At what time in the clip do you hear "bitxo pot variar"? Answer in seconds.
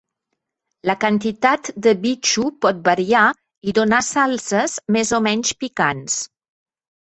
2.05-3.27